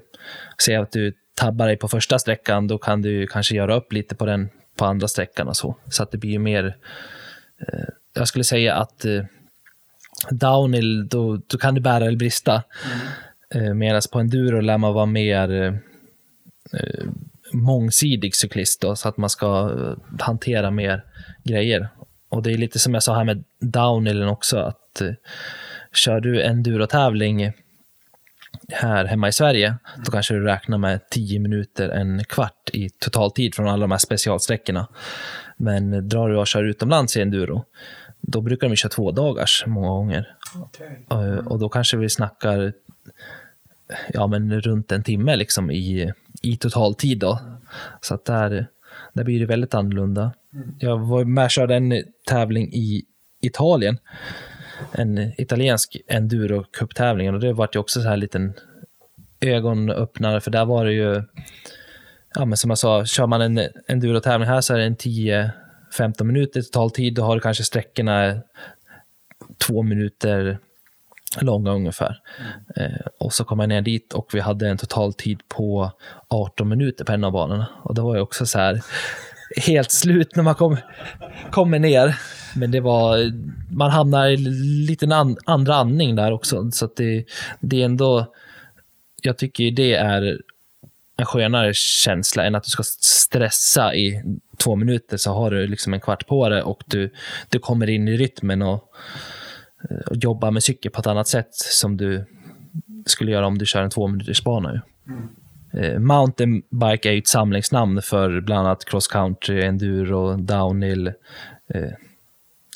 [0.65, 4.15] säg att du tabbar dig på första sträckan, då kan du kanske göra upp lite
[4.15, 5.75] på den på andra sträckan och så.
[5.89, 6.77] Så att det blir ju mer,
[7.59, 9.23] eh, jag skulle säga att eh,
[10.29, 12.63] downhill, då, då kan det bära eller brista.
[13.55, 15.73] Eh, Medan på enduro lär man vara mer eh,
[16.79, 17.05] eh,
[17.53, 21.03] mångsidig cyklist, då, så att man ska eh, hantera mer
[21.43, 21.89] grejer.
[22.29, 25.01] Och det är lite som jag sa här med downhillen också, att
[25.93, 27.53] kör du enduro-tävling
[28.69, 33.55] här hemma i Sverige, då kanske du räknar med 10 minuter, en kvart i totaltid
[33.55, 34.87] från alla de här specialsträckorna.
[35.57, 37.65] Men drar du och kör utomlands i enduro,
[38.21, 40.35] då brukar de köra två dagars många gånger.
[41.11, 42.73] Eh, Och då kanske vi snackar
[44.13, 47.19] ja, men runt en timme liksom i, i totaltid.
[47.19, 47.39] Då.
[48.01, 48.67] Så att där,
[49.13, 50.33] där blir det väldigt annorlunda.
[50.79, 53.03] Jag var med och körde en tävling i
[53.41, 53.97] Italien.
[54.91, 58.53] En italiensk enduro-cuptävling och det var ju också så här liten
[59.41, 61.23] ögonöppnare för där var det ju,
[62.35, 66.23] ja men som jag sa, kör man en enduro-tävling här så är det en 10-15
[66.23, 68.41] minuter totaltid, då har du kanske sträckorna
[69.67, 70.59] två minuter
[71.41, 72.19] långa ungefär.
[72.75, 75.91] Eh, och så kom jag ner dit och vi hade en totaltid på
[76.27, 77.67] 18 minuter på en av banorna.
[77.83, 78.81] Och det var ju också så här
[79.57, 80.77] helt slut när man kom,
[81.51, 82.15] kommer ner.
[82.55, 83.31] Men det var,
[83.73, 84.37] man hamnar i
[84.87, 86.71] lite an, andra andning där också.
[86.71, 87.25] Så att det,
[87.59, 88.33] det är ändå,
[89.21, 90.41] jag tycker det är
[91.17, 94.23] en skönare känsla än att du ska stressa i
[94.57, 97.13] två minuter så har du liksom en kvart på dig och du,
[97.49, 98.83] du kommer in i rytmen och,
[100.07, 102.25] och jobbar med cykel på ett annat sätt som du
[103.05, 104.81] skulle göra om du kör en två minuters bana.
[105.07, 106.07] Mm.
[106.07, 111.07] Mountainbike är ju ett samlingsnamn för bland annat cross country, enduro, downhill.
[111.73, 111.91] Eh,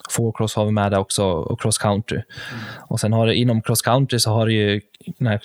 [0.07, 2.21] Eh, Fourcross har vi med där också och cross country.
[2.87, 4.81] Och sen har det inom cross country så har det ju,
[5.17, 5.41] när,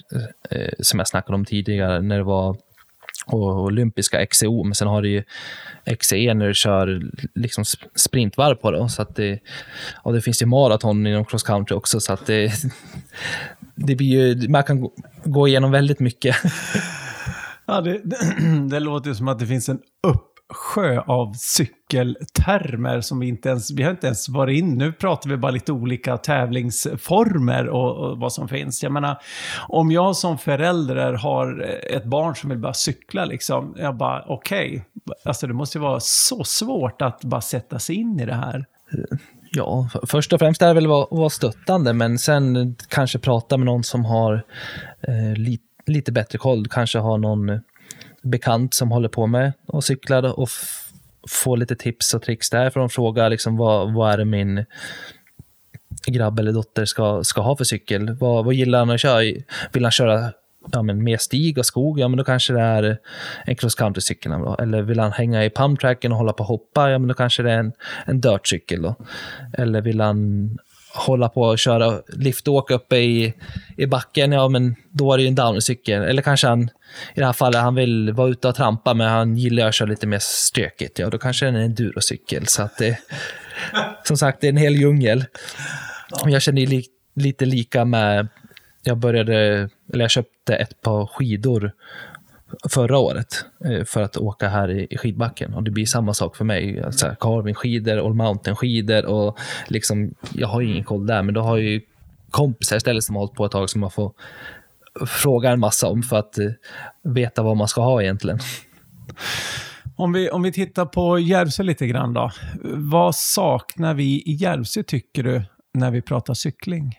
[0.51, 2.57] eh, som jag snackade om tidigare, när det var
[3.27, 5.23] och olympiska XCO, men sen har du ju
[5.99, 7.03] XCE när du kör
[7.35, 8.89] liksom sprintvarv på det.
[8.89, 9.39] Så att det.
[10.03, 12.53] Och det finns ju maraton inom cross country också, så att det,
[13.75, 14.89] det blir ju, man kan
[15.25, 16.37] gå- igenom väldigt mycket.
[17.67, 18.01] Ja, det,
[18.71, 23.49] det låter ju som att det finns en upp sjö av cykeltermer som vi inte
[23.49, 24.75] ens, vi har inte ens varit in.
[24.79, 28.83] Nu pratar vi bara lite olika tävlingsformer och, och vad som finns.
[28.83, 29.19] Jag menar,
[29.69, 31.61] om jag som förälder har
[31.91, 34.85] ett barn som vill börja cykla, liksom, jag bara okej,
[35.25, 38.65] alltså det måste ju vara så svårt att bara sätta sig in i det här.
[39.55, 43.57] Ja, först och främst är det väl att vara- vara stöttande, men sen kanske prata
[43.57, 44.35] med någon som har
[45.09, 46.67] eh, lite lite bättre koll.
[46.69, 47.59] Kanske har någon eh,
[48.23, 50.49] bekant som håller på med och cyklar och
[51.29, 52.91] få lite tips och tricks därifrån.
[52.91, 54.65] Fråga liksom, vad, vad är det min
[56.07, 58.17] grabb eller dotter ska, ska ha för cykel?
[58.21, 59.43] Vad, vad gillar han att köra?
[59.73, 60.33] Vill han köra
[60.73, 62.99] ja, men mer stig och skog, ja men då kanske det är
[63.45, 64.33] en cross country-cykel.
[64.59, 67.43] Eller vill han hänga i pumptracken och hålla på och hoppa, ja men då kanske
[67.43, 67.73] det är en,
[68.07, 68.95] en dirtcykel.
[69.53, 70.49] Eller vill han
[70.95, 73.35] hålla på och köra liftåk uppe i,
[73.77, 76.03] i backen, ja men då är det ju en downcykel.
[76.03, 76.63] Eller kanske han,
[77.15, 79.89] i det här fallet, han vill vara ute och trampa men han gillar att köra
[79.89, 80.99] lite mer stökigt.
[80.99, 82.47] Ja, då kanske det är en endurocykel.
[82.47, 82.99] Så att det,
[84.05, 85.25] som sagt, det är en hel djungel.
[86.27, 88.29] Jag känner li, lite lika med,
[88.83, 89.35] jag började,
[89.93, 91.73] eller jag köpte ett par skidor
[92.71, 95.55] förra året eh, för att åka här i skidbacken.
[95.55, 96.83] Och det blir samma sak för mig.
[96.83, 99.39] Alltså, Carving-skidor, All Mountain-skidor och
[99.69, 101.81] liksom, jag har ju ingen koll där, men då har jag ju
[102.31, 104.13] kompisar istället som har hållit på ett tag som man får
[105.07, 106.51] fråga en massa om för att eh,
[107.03, 108.39] veta vad man ska ha egentligen.
[109.97, 112.31] Om vi, om vi tittar på Järvsö lite grann då.
[112.65, 115.43] Vad saknar vi i Järvsö tycker du
[115.75, 116.99] när vi pratar cykling?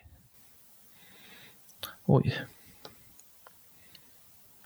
[2.05, 2.35] Oj.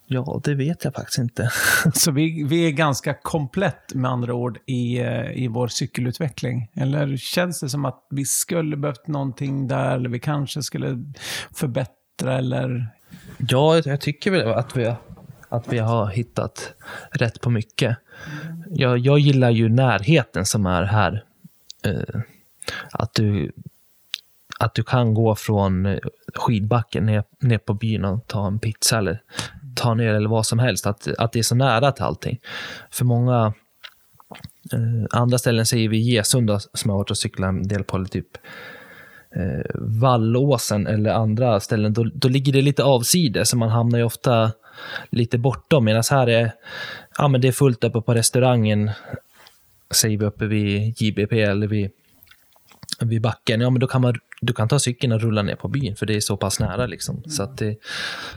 [0.10, 1.52] Ja, det vet jag faktiskt inte.
[1.94, 6.72] Så vi, vi är ganska komplett med andra ord i, eh, i vår cykelutveckling?
[6.74, 11.04] Eller känns det som att vi skulle behövt någonting där, eller vi kanske skulle
[11.52, 12.88] förbättra, eller?
[13.38, 14.94] Ja, jag tycker väl att vi,
[15.50, 16.74] att vi har hittat
[17.12, 17.98] rätt på mycket.
[18.70, 21.24] Jag, jag gillar ju närheten som är här.
[21.86, 22.22] Eh,
[22.92, 23.52] att du
[24.60, 26.00] att du kan gå från eh,
[26.36, 29.22] skidbacken ner, ner på byn och ta en pizza eller
[29.78, 30.88] ta ner eller vad som helst.
[30.88, 32.40] Att, att det är så nära till allting.
[32.92, 33.54] För många
[34.74, 37.98] eh, andra ställen säger vi Gesunda som jag har varit och cyklat en del på,
[37.98, 38.38] eller typ
[39.36, 44.06] eh, Vallåsen eller andra ställen, då, då ligger det lite avsides, så man hamnar ju
[44.06, 44.52] ofta
[45.10, 45.86] lite bortom.
[45.86, 46.52] Medan här är,
[47.18, 48.92] ja, men det är fullt uppe på restaurangen,
[49.92, 51.92] säger vi uppe vid JBP eller vid,
[53.02, 53.62] vid backen.
[53.62, 56.06] Ja, men då kan man du kan ta cykeln och rulla ner på byn, för
[56.06, 56.86] det är så pass nära.
[56.86, 57.18] Liksom.
[57.18, 57.30] Mm.
[57.30, 57.78] Så att det,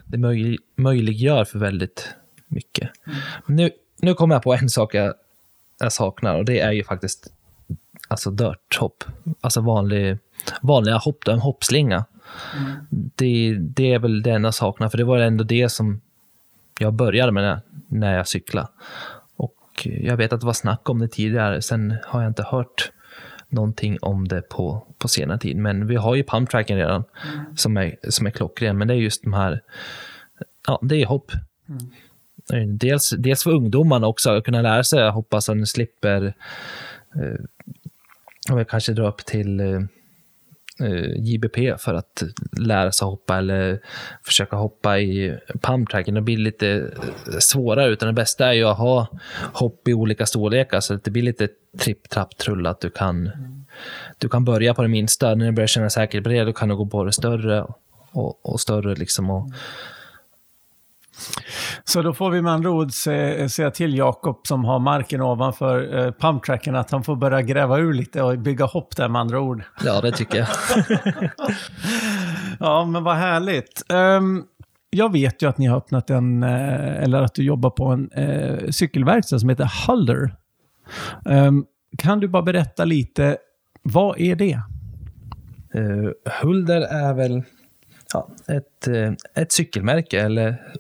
[0.07, 2.15] det möj, möjliggör för väldigt
[2.47, 2.91] mycket.
[3.07, 3.19] Mm.
[3.47, 3.71] Nu,
[4.03, 5.15] nu kommer jag på en sak jag,
[5.81, 7.33] jag saknar och det är ju faktiskt
[8.09, 9.05] alltså dirt-hopp.
[9.41, 10.19] Alltså vanlig,
[10.61, 12.05] vanliga hopp, en hoppslinga.
[12.57, 12.73] Mm.
[12.91, 16.01] Det, det är väl det enda jag saknar, för det var ändå det som
[16.79, 18.69] jag började med när, när jag cyklade.
[19.37, 22.93] Och jag vet att det var snack om det tidigare, sen har jag inte hört
[23.49, 25.57] någonting om det på, på senare tid.
[25.57, 27.57] Men vi har ju pumptracken redan mm.
[27.57, 28.79] som, är, som är klockren.
[28.79, 29.63] Men det är just de här,
[30.67, 31.33] ja, det är hopp.
[31.69, 32.79] Mm.
[32.79, 36.35] Dels, dels för ungdomarna också, att kunna lära sig hoppa så att de slipper
[38.51, 39.81] eh, kanske dra upp till eh,
[40.81, 42.23] Eh, JBP för att
[42.59, 43.81] lära sig hoppa eller
[44.23, 46.15] försöka hoppa i pumptracken.
[46.15, 49.07] Det blir lite eh, svårare, utan det bästa är ju att ha
[49.53, 52.67] hopp i olika storlekar så att det blir lite tripp, trapp, trull.
[52.67, 53.31] Att du kan,
[54.19, 55.35] du kan börja på det minsta.
[55.35, 57.67] När du börjar känna säkerhet på det, då kan du gå på det större
[58.13, 58.95] och, och större.
[58.95, 59.51] Liksom och,
[61.85, 66.13] så då får vi med andra ord säga till Jakob som har marken ovanför eh,
[66.13, 69.63] pumptracken att han får börja gräva ur lite och bygga hopp där med andra ord.
[69.85, 70.49] Ja, det tycker jag.
[72.61, 73.83] ja, men vad härligt.
[73.89, 74.45] Um,
[74.91, 78.11] jag vet ju att ni har öppnat en, eh, eller att du jobbar på en
[78.13, 80.35] eh, cykelverkstad som heter Hulder.
[81.25, 81.67] Um,
[81.99, 83.37] kan du bara berätta lite,
[83.83, 84.61] vad är det?
[85.75, 86.11] Uh,
[86.43, 87.43] Hulder är väl
[88.13, 90.73] ja, ett, eh, ett cykelmärke, eller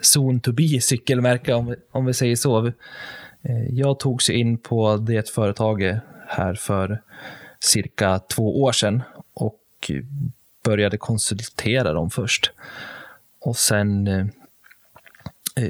[0.00, 2.66] soon to be cykelmärke om vi, om vi säger så.
[3.42, 7.02] Eh, jag tog sig in på det företaget här för
[7.60, 9.02] cirka två år sedan
[9.34, 9.90] och
[10.64, 12.52] började konsultera dem först.
[13.40, 14.26] Och sen, eh,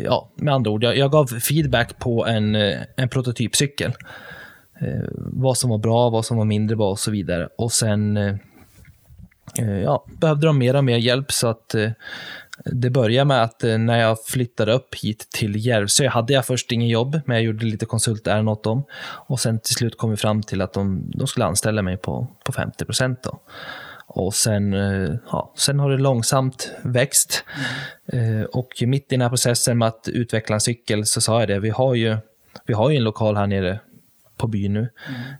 [0.04, 2.54] ja, med andra ord, jag, jag gav feedback på en,
[2.96, 3.92] en prototypcykel.
[5.16, 7.48] Vad som var bra, vad som var mindre bra och så vidare.
[7.56, 8.34] Och sen Eh,
[9.64, 11.90] ja, behövde de mer och mer hjälp så att eh,
[12.64, 16.72] det började med att eh, när jag flyttade upp hit till Järvsö hade jag först
[16.72, 18.84] ingen jobb, men jag gjorde lite konsultärenden åt dem.
[19.00, 22.26] Och sen till slut kom vi fram till att de, de skulle anställa mig på,
[22.44, 23.26] på 50 procent.
[24.06, 24.72] Och sen,
[25.32, 27.44] ja, sen har det långsamt växt.
[28.12, 28.46] Mm.
[28.52, 31.58] Och mitt i den här processen med att utveckla en cykel så sa jag det,
[31.58, 32.16] vi har ju,
[32.66, 33.80] vi har ju en lokal här nere
[34.36, 34.88] på byn nu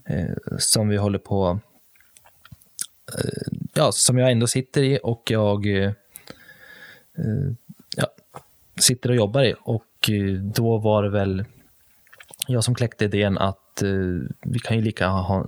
[0.05, 0.35] mm.
[0.57, 1.59] som vi håller på
[3.73, 5.91] ja, som jag ändå sitter i och jag eh,
[7.97, 8.07] ja,
[8.79, 9.55] sitter och jobbar i.
[9.61, 11.45] Och eh, då var det väl
[12.47, 13.89] jag som kläckte idén att eh,
[14.41, 15.45] vi kan ju lika ha,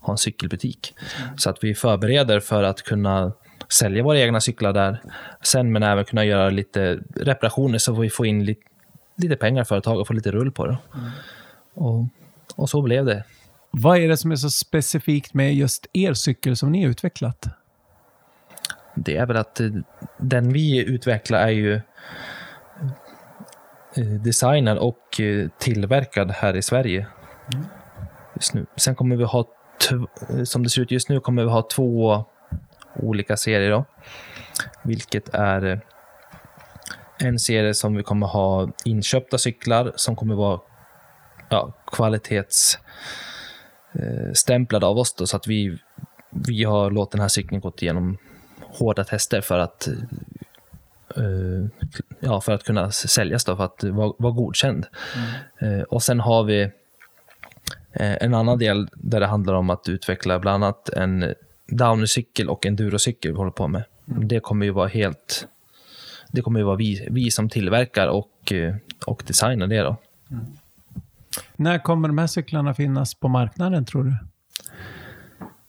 [0.00, 0.94] ha en cykelbutik.
[1.24, 1.38] Mm.
[1.38, 3.32] Så att vi förbereder för att kunna
[3.68, 5.02] sälja våra egna cyklar där.
[5.42, 8.62] Sen men även kunna göra lite reparationer så vi får in lite,
[9.16, 10.78] lite pengar i företaget och få lite rull på det.
[10.94, 11.10] Mm.
[11.74, 12.06] Och,
[12.56, 13.24] och så blev det.
[13.76, 17.48] Vad är det som är så specifikt med just er cykel som ni har utvecklat?
[18.94, 19.68] det är väl att eh,
[20.18, 21.74] den vi utvecklar är ju
[23.96, 27.06] eh, designad och eh, tillverkad här i Sverige.
[28.34, 28.66] Just nu.
[28.76, 29.48] Sen kommer vi ha,
[30.44, 32.24] som det ser ut just nu, kommer vi ha två
[32.96, 33.70] olika serier.
[33.70, 33.84] Då,
[34.82, 35.80] vilket är
[37.18, 40.60] en serie som vi kommer ha inköpta cyklar som kommer vara
[41.48, 43.33] ja, kvalitets eh,
[44.32, 45.78] stämplade av oss då, så att vi,
[46.30, 48.18] vi har låtit den här cykeln gått igenom
[48.60, 49.88] hårda tester för att
[51.16, 51.84] eh,
[52.20, 54.86] ja, för att kunna säljas då, för att vara, vara godkänd.
[55.58, 56.62] Eh, och sen har vi
[57.92, 61.34] eh, en annan del där det handlar om att utveckla bland annat en
[61.66, 63.84] downercykel och en durocykel vi håller på med.
[64.04, 65.48] Det kommer ju vara helt
[66.34, 68.74] det kommer ju vara vi, vi som tillverkar och, eh,
[69.06, 69.80] och designar det.
[69.80, 69.96] Då.
[71.56, 74.16] När kommer de här cyklarna finnas på marknaden tror du?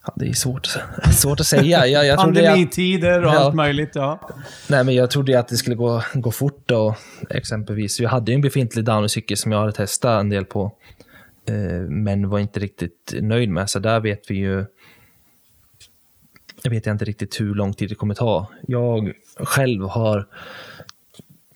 [0.08, 0.68] Ja, det är svårt,
[1.12, 1.88] svårt att säga.
[1.88, 3.40] Jag, jag Pandemitider och Ja.
[3.40, 4.30] allt möjligt, ja.
[4.70, 6.64] nej, men jag trodde att det skulle gå, gå fort.
[6.66, 6.96] Då,
[7.30, 8.00] exempelvis.
[8.00, 10.72] Jag hade ju en befintlig downercykel som jag hade testat en del på.
[11.48, 11.56] Eh,
[11.90, 13.70] men var inte riktigt nöjd med.
[13.70, 14.66] Så där vet vi ju...
[16.64, 18.48] Jag vet inte riktigt hur lång tid det kommer ta.
[18.68, 20.28] Jag själv har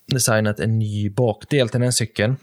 [0.05, 2.35] designat en ny bakdel till den cykeln.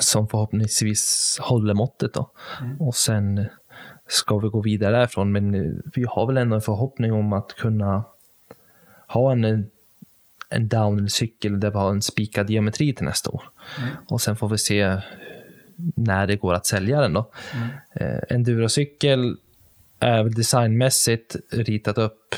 [0.00, 2.14] Som förhoppningsvis håller måttet.
[2.14, 2.30] Då.
[2.78, 3.46] Och sen
[4.06, 5.32] ska vi gå vidare därifrån.
[5.32, 8.04] Men eh, vi har väl ändå en förhoppning om att kunna
[9.06, 9.70] ha en,
[10.48, 13.42] en downcykel där vi har en spikad geometri till nästa år.
[14.08, 15.00] Och sen får vi se
[15.94, 17.12] när det går att sälja den.
[17.12, 17.30] Då.
[17.92, 19.36] Eh, En durocykel
[19.98, 22.34] är designmässigt ritat upp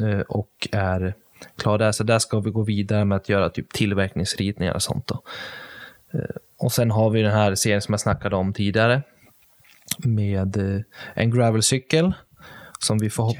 [0.00, 1.14] eh, och är
[1.56, 1.92] klar där.
[1.92, 5.06] Så där ska vi gå vidare med att göra typ tillverkningsritningar och sånt.
[5.06, 5.22] Då.
[6.16, 9.02] Eh, Och sen har vi den här serien som jag snackade om tidigare
[10.04, 10.80] med eh,
[11.14, 12.14] en gravelcykel
[12.78, 13.36] som vi förhopp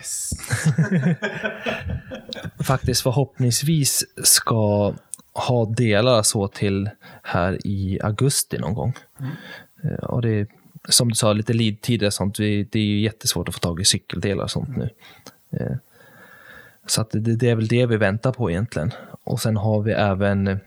[2.65, 4.95] faktiskt förhoppningsvis ska
[5.35, 6.91] ha delar så till
[7.23, 8.93] här i augusti någon gång.
[9.85, 10.47] Eh, Och det är,
[10.89, 12.41] som du sa, lite lead-tider och sånt.
[12.41, 14.91] Vi, det är ju jättesvårt att få tag i cykeldelar och sånt nu.
[16.87, 18.93] Så att det, det är väl det vi väntar på egentligen.
[19.25, 20.61] Och sen har vi även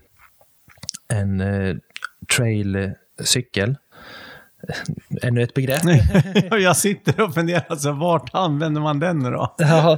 [1.07, 1.41] en
[2.35, 3.77] trailcykel.
[5.21, 5.81] Ännu ett begrepp.
[6.51, 9.55] Jag sitter och funderar, alltså, vart använder man den då?
[9.57, 9.97] Ja,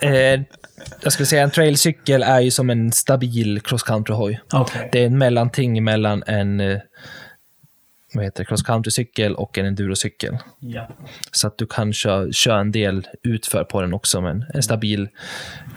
[0.00, 0.40] eh,
[1.00, 4.40] jag skulle säga en trailcykel är ju som en stabil cross country-hoj.
[4.52, 4.88] Okej.
[4.92, 6.78] Det är en mellanting mellan en eh,
[8.14, 10.38] vad heter cross country-cykel och en endurocykel.
[10.58, 10.88] Ja.
[11.30, 15.08] Så att du kan köra, köra en del utför på den också, men en stabil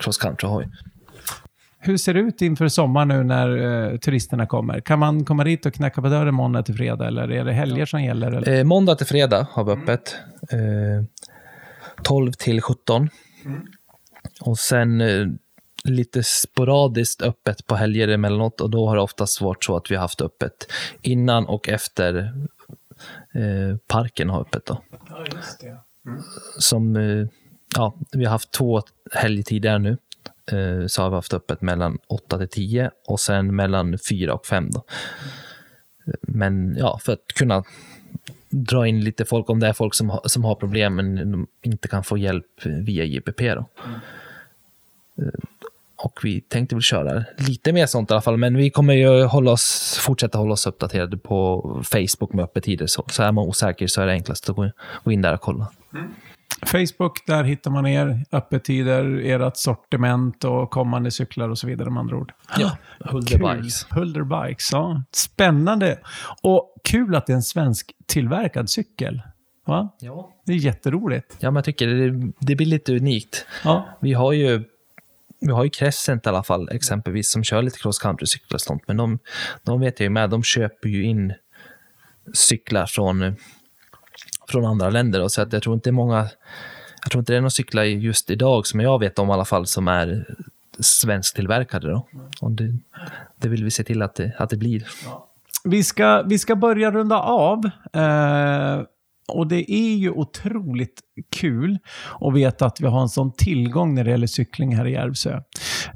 [0.00, 0.68] cross country-hoj.
[1.82, 3.56] Hur ser det ut inför sommaren nu när
[3.92, 4.80] eh, turisterna kommer?
[4.80, 7.86] Kan man komma dit och knacka på dörren måndag till fredag eller är det helger
[7.86, 8.32] som gäller?
[8.32, 8.58] Eller?
[8.58, 10.16] Eh, måndag till fredag har vi öppet.
[10.52, 11.04] Eh,
[12.02, 13.08] 12 till 17.
[14.40, 15.26] Och sen eh,
[15.84, 19.94] lite sporadiskt öppet på helger emellanåt och då har det oftast varit så att vi
[19.94, 22.16] har haft öppet innan och efter
[23.34, 24.66] eh, parken har öppet.
[24.66, 24.82] Då.
[25.08, 25.78] Ja, just det.
[26.58, 27.26] Som, eh,
[27.76, 29.96] ja, vi har haft två helger tidigare nu.
[30.52, 34.46] Eh, så har vi haft öppet mellan 8 till 10 och sen mellan 4 och
[34.46, 34.70] 5.
[34.70, 34.84] Då.
[36.20, 37.64] Men ja, för att kunna
[38.48, 41.88] dra in lite folk om det är folk som, har- som har problem men inte
[41.88, 43.54] kan få hjälp via JPP.
[43.54, 43.64] Då.
[45.18, 45.30] Mm.
[45.96, 49.24] Och vi tänkte väl köra lite mer sånt i alla fall, men vi kommer ju
[49.24, 52.86] hålla oss, fortsätta hålla oss uppdaterade på Facebook med öppettider.
[52.86, 54.70] Så, så är man osäker så är det enklast att gå,
[55.04, 55.70] gå in där och kolla.
[55.94, 56.14] Mm.
[56.66, 62.00] Facebook, där hittar man er öppettider, ert sortiment och kommande cyklar och så vidare med
[62.00, 62.32] andra ord.
[62.58, 63.56] Ja, Hulder Kul.
[63.56, 63.86] Bikes.
[63.90, 65.02] Hulder Bikes, ja.
[65.12, 65.98] Spännande.
[66.42, 69.22] Och kul att det är en svensk tillverkad cykel.
[69.66, 69.96] Va?
[70.00, 70.32] Ja.
[70.46, 71.36] Det är jätteroligt.
[71.38, 73.46] ja, men jag tycker det, det blir lite unikt.
[73.64, 73.88] Ja.
[74.00, 74.64] Vi har ju
[75.40, 78.82] vi har ju Crescent i alla fall, exempelvis, som kör lite cross country-cyklar och sånt.
[78.86, 79.18] Men de,
[79.62, 81.32] de vet jag ju med, de köper ju in
[82.34, 83.36] cyklar från,
[84.50, 85.20] från andra länder.
[85.20, 86.28] Då, så att jag tror inte det är många,
[87.02, 89.44] jag tror inte det är några cyklar just idag, som jag vet om i alla
[89.44, 90.26] fall, som är
[90.78, 91.90] svensktillverkade.
[91.90, 92.08] Då.
[92.40, 92.78] Och det,
[93.36, 94.86] det vill vi se till att det, att det blir.
[95.64, 97.64] Vi ska, vi ska börja runda av.
[97.92, 98.82] Eh,
[99.28, 101.78] och det är ju otroligt kul
[102.20, 105.40] att veta att vi har en sån tillgång när det gäller cykling här i Järvsö.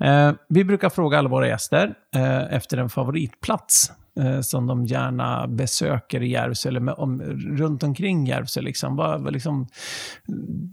[0.01, 5.47] Eh, vi brukar fråga alla våra gäster eh, efter en favoritplats eh, som de gärna
[5.47, 7.23] besöker i Järvsö, eller med, om,
[7.57, 8.61] runt omkring Järvsö.
[8.61, 8.97] Liksom.
[8.97, 9.69] Vad, vad liksom,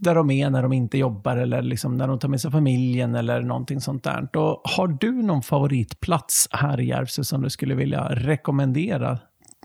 [0.01, 3.15] där de är när de inte jobbar, eller liksom när de tar med sig familjen,
[3.15, 4.37] eller någonting sånt där.
[4.37, 9.19] Och har du någon favoritplats här i Järvsö som du skulle vilja rekommendera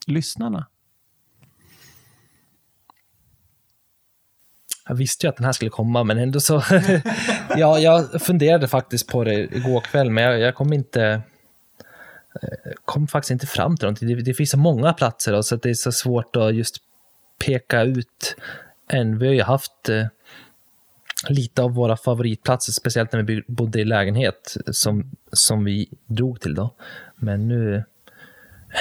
[0.07, 0.67] lyssnarna?
[4.89, 6.63] jag visste ju att den här skulle komma, men ändå så...
[7.57, 11.23] ja, jag funderade faktiskt på det igår kväll, men jag, jag kom inte...
[12.43, 14.09] Eh, kom faktiskt inte fram till någonting.
[14.09, 16.77] Det, det finns så många platser då, så att det är så svårt att just
[17.39, 18.37] peka ut
[18.89, 19.19] en.
[19.19, 20.07] Vi har ju haft eh,
[21.29, 26.55] lite av våra favoritplatser, speciellt när vi bodde i lägenhet, som, som vi drog till
[26.55, 26.75] då.
[27.17, 27.85] Men nu,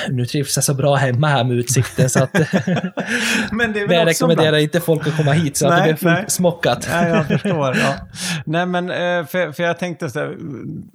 [0.09, 2.33] nu trivs jag så bra hemma här med utsikten, så att
[3.51, 4.59] Men det är väl jag rekommenderar bra.
[4.59, 6.21] inte folk att komma hit, så att Nej, det blir nej.
[6.21, 6.87] fullsmockat.
[6.91, 7.75] Ja, jag förstår.
[7.77, 7.93] Ja.
[8.45, 10.35] Nej, men eh, för, för jag tänkte så här,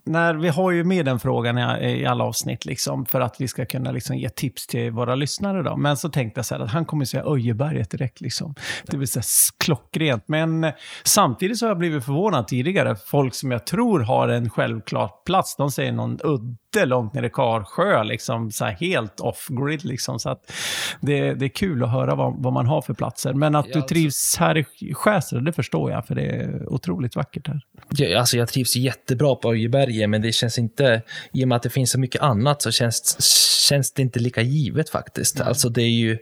[0.07, 3.49] när vi har ju med den frågan i, i alla avsnitt, liksom, för att vi
[3.49, 5.62] ska kunna liksom, ge tips till våra lyssnare.
[5.62, 5.76] Då.
[5.76, 8.20] Men så tänkte jag så här, att han kommer säga Öjeberget direkt.
[8.20, 8.55] Liksom.
[8.86, 10.24] Det blir så här s- klockrent.
[10.26, 10.72] Men eh,
[11.05, 12.97] samtidigt så har jag blivit förvånad tidigare.
[13.07, 17.30] Folk som jag tror har en självklar plats, de säger någon udde långt nere i
[17.30, 19.84] Karsjö, liksom, så här helt off-grid.
[19.84, 20.52] Liksom, så att
[21.00, 23.32] det, det är kul att höra vad, vad man har för platser.
[23.32, 27.16] Men att du alltså- trivs här i Skästra, det förstår jag, för det är otroligt
[27.16, 27.60] vackert här.
[27.88, 31.02] Jag, alltså jag trivs jättebra på Öjeberget, men det känns inte,
[31.32, 33.22] i och med att det finns så mycket annat, så känns,
[33.68, 35.40] känns det inte lika givet faktiskt.
[35.40, 36.12] Alltså det är ju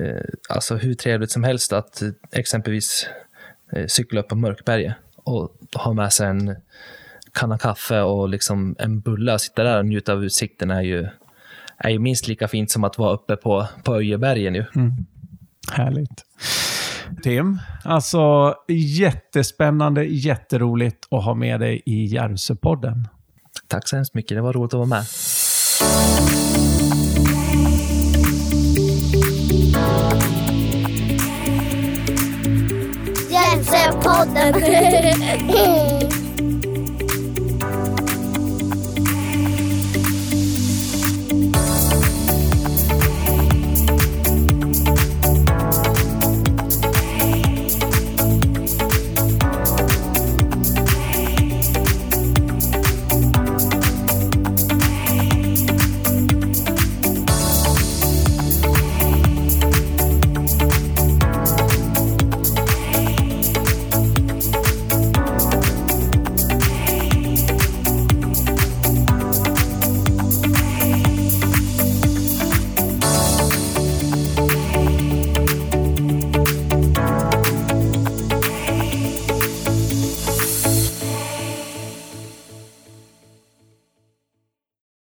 [0.00, 3.08] eh, alltså hur trevligt som helst att eh, exempelvis
[3.72, 6.56] eh, cykla upp på Mörkberget och ha med sig en
[7.34, 11.08] kanna kaffe och liksom en bulle och sitta där och njuta av utsikten är ju,
[11.78, 14.66] är ju minst lika fint som att vara uppe på, på Öjeberget nu.
[15.72, 16.24] Härligt.
[17.22, 23.08] Tim, alltså jättespännande, jätteroligt att ha med dig i Järvsöpodden.
[23.68, 25.04] Tack så hemskt mycket, det var roligt att vara med.
[33.30, 36.00] Hjälpsepodden.